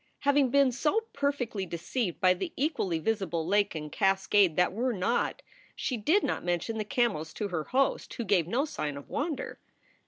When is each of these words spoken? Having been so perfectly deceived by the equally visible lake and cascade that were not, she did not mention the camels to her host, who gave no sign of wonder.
Having 0.21 0.49
been 0.49 0.71
so 0.71 1.01
perfectly 1.13 1.63
deceived 1.63 2.19
by 2.19 2.33
the 2.33 2.51
equally 2.55 2.97
visible 2.97 3.45
lake 3.45 3.75
and 3.75 3.91
cascade 3.91 4.55
that 4.55 4.73
were 4.73 4.93
not, 4.93 5.43
she 5.75 5.95
did 5.95 6.23
not 6.23 6.43
mention 6.43 6.79
the 6.79 6.83
camels 6.83 7.31
to 7.33 7.49
her 7.49 7.65
host, 7.65 8.11
who 8.15 8.23
gave 8.25 8.47
no 8.47 8.65
sign 8.65 8.97
of 8.97 9.07
wonder. 9.09 9.59